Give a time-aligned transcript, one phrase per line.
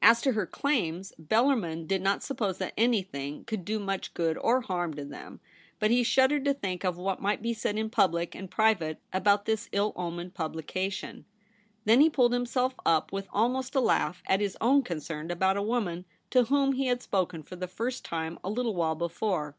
[0.00, 4.62] As to her claims, Bellarmin did not suppose that anything could do much good or
[4.62, 5.38] harm to them;
[5.78, 9.44] but he shuddered to think of what might be said in public and private about
[9.44, 11.26] this ill omened publication.
[11.84, 15.62] Then he pulled himself up with almost a laugh at his own concern about a
[15.62, 19.56] woman to whom he had spoken for the first time a little while before.